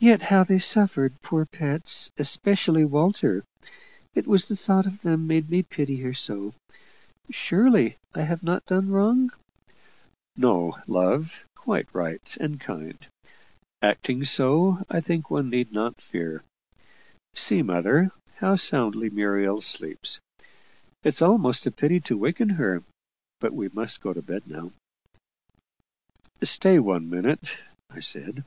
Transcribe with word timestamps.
"Yet 0.00 0.20
how 0.22 0.42
they 0.42 0.58
suffered, 0.58 1.22
poor 1.22 1.46
pets! 1.46 2.10
especially 2.18 2.84
Walter. 2.84 3.44
It 4.12 4.26
was 4.26 4.48
the 4.48 4.56
thought 4.56 4.84
of 4.84 5.02
them 5.02 5.28
made 5.28 5.48
me 5.48 5.62
pity 5.62 5.98
her 5.98 6.12
so. 6.12 6.54
Surely 7.30 7.98
I 8.16 8.22
have 8.22 8.42
not 8.42 8.66
done 8.66 8.90
wrong?" 8.90 9.30
"No 10.36 10.78
love; 10.88 11.44
quite 11.54 11.86
right 11.94 12.36
and 12.40 12.58
kind. 12.58 12.98
Acting 13.80 14.24
so, 14.24 14.84
I 14.90 15.00
think 15.00 15.30
one 15.30 15.50
need 15.50 15.70
not 15.72 16.00
fear. 16.00 16.42
See, 17.32 17.62
mother, 17.62 18.10
how 18.38 18.56
soundly 18.56 19.08
Muriel 19.08 19.60
sleeps. 19.60 20.18
It's 21.04 21.22
almost 21.22 21.64
a 21.64 21.70
pity 21.70 22.00
to 22.00 22.18
waken 22.18 22.48
her 22.48 22.82
but 23.38 23.52
we 23.54 23.68
must 23.68 24.00
go 24.00 24.12
to 24.12 24.20
bed 24.20 24.48
now." 24.48 24.72
"Stay 26.42 26.80
one 26.80 27.08
minute," 27.08 27.58
I 27.88 28.00
said. 28.00 28.42